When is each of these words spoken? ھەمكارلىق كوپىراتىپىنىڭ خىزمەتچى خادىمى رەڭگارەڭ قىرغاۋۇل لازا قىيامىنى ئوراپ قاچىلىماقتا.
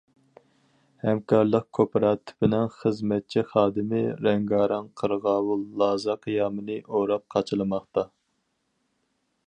ھەمكارلىق 1.01 1.67
كوپىراتىپىنىڭ 1.77 2.71
خىزمەتچى 2.77 3.43
خادىمى 3.51 4.01
رەڭگارەڭ 4.29 4.89
قىرغاۋۇل 5.03 5.67
لازا 5.83 6.17
قىيامىنى 6.25 6.79
ئوراپ 6.87 7.27
قاچىلىماقتا. 7.37 8.07